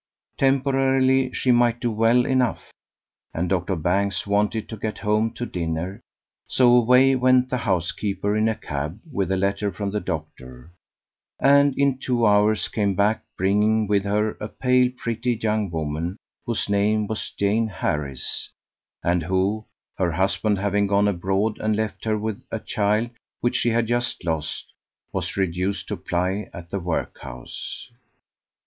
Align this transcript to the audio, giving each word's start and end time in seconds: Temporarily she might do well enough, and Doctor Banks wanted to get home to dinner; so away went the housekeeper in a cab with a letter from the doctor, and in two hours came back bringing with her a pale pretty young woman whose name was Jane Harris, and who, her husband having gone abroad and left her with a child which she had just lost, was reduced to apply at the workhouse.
Temporarily 0.39 1.31
she 1.31 1.51
might 1.51 1.79
do 1.79 1.91
well 1.91 2.25
enough, 2.25 2.71
and 3.35 3.47
Doctor 3.47 3.75
Banks 3.75 4.25
wanted 4.25 4.67
to 4.69 4.75
get 4.75 4.97
home 4.97 5.29
to 5.33 5.45
dinner; 5.45 6.01
so 6.47 6.75
away 6.75 7.15
went 7.15 7.51
the 7.51 7.57
housekeeper 7.69 8.35
in 8.35 8.49
a 8.49 8.55
cab 8.55 8.99
with 9.13 9.31
a 9.31 9.37
letter 9.37 9.71
from 9.71 9.91
the 9.91 9.99
doctor, 9.99 10.71
and 11.39 11.77
in 11.77 11.99
two 11.99 12.25
hours 12.25 12.67
came 12.67 12.95
back 12.95 13.21
bringing 13.37 13.85
with 13.85 14.03
her 14.03 14.29
a 14.39 14.47
pale 14.47 14.89
pretty 14.97 15.35
young 15.35 15.69
woman 15.69 16.17
whose 16.47 16.67
name 16.67 17.05
was 17.05 17.29
Jane 17.37 17.67
Harris, 17.67 18.49
and 19.03 19.21
who, 19.21 19.65
her 19.99 20.13
husband 20.13 20.57
having 20.57 20.87
gone 20.87 21.07
abroad 21.07 21.59
and 21.59 21.75
left 21.75 22.05
her 22.05 22.17
with 22.17 22.43
a 22.49 22.57
child 22.59 23.11
which 23.41 23.55
she 23.55 23.69
had 23.69 23.85
just 23.85 24.25
lost, 24.25 24.73
was 25.13 25.37
reduced 25.37 25.89
to 25.89 25.93
apply 25.93 26.49
at 26.55 26.71
the 26.71 26.79
workhouse. 26.79 27.91